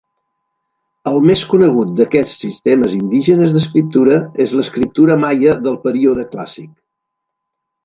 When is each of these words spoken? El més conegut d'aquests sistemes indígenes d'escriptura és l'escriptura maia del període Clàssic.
El 1.11 1.19
més 1.31 1.43
conegut 1.51 1.91
d'aquests 1.99 2.33
sistemes 2.45 2.95
indígenes 3.01 3.53
d'escriptura 3.59 4.19
és 4.47 4.57
l'escriptura 4.61 5.21
maia 5.27 5.57
del 5.69 5.81
període 5.87 6.29
Clàssic. 6.35 6.75